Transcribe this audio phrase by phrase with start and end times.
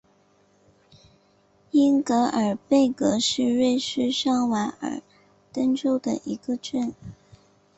[1.73, 4.99] 恩格尔贝格是瑞士上瓦尔
[5.53, 6.95] 登州的一个镇。